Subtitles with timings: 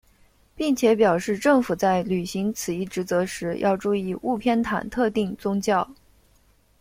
[0.55, 5.87] 并且表示政府在履行此一职责时要注意勿偏袒特定宗教。